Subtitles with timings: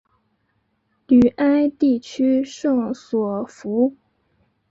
[1.05, 3.95] 吕埃地区圣索弗。